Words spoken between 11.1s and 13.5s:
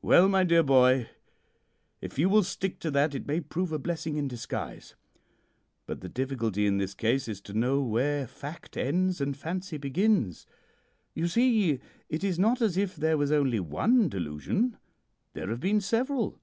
You see, it is not as if there was